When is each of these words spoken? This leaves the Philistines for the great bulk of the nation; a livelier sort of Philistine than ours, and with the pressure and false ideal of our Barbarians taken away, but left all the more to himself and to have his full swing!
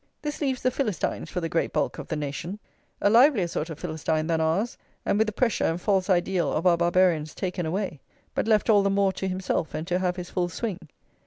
This 0.23 0.41
leaves 0.41 0.63
the 0.63 0.71
Philistines 0.71 1.29
for 1.29 1.41
the 1.41 1.47
great 1.47 1.71
bulk 1.71 1.99
of 1.99 2.07
the 2.07 2.15
nation; 2.15 2.57
a 3.01 3.07
livelier 3.11 3.47
sort 3.47 3.69
of 3.69 3.77
Philistine 3.77 4.25
than 4.25 4.41
ours, 4.41 4.75
and 5.05 5.19
with 5.19 5.27
the 5.27 5.31
pressure 5.31 5.65
and 5.65 5.79
false 5.79 6.09
ideal 6.09 6.51
of 6.51 6.65
our 6.65 6.75
Barbarians 6.77 7.35
taken 7.35 7.67
away, 7.67 7.99
but 8.33 8.47
left 8.47 8.67
all 8.67 8.81
the 8.81 8.89
more 8.89 9.11
to 9.13 9.27
himself 9.27 9.75
and 9.75 9.85
to 9.85 9.99
have 9.99 10.15
his 10.15 10.31
full 10.31 10.49
swing! 10.49 10.79